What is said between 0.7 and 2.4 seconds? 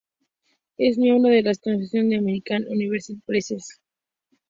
Es miembro de la "Association of